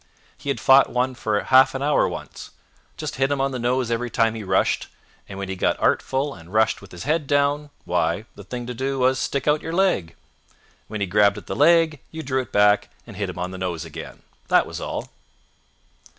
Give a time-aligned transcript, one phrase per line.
[0.35, 2.49] He had fought one for half an hour once.
[2.97, 4.87] Just hit him on the nose every time he rushed,
[5.29, 8.73] and when he got artful and rushed with his head down, why, the thing to
[8.73, 10.15] do was to stick out your leg.
[10.87, 13.59] When he grabbed at the leg you drew it back and hit hint on the
[13.59, 14.23] nose again.
[14.47, 15.09] That was all.